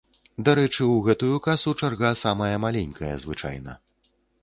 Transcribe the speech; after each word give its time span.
Дарэчы, 0.45 0.87
у 0.93 0.95
гэтую 1.09 1.29
касу 1.49 1.75
чарга 1.83 2.11
самая 2.25 2.53
маленькая 2.67 3.15
звычайна. 3.27 3.81